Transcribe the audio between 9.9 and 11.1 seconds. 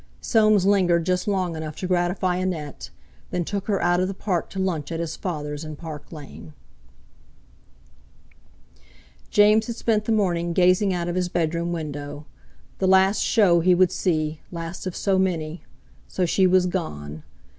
the morning gazing out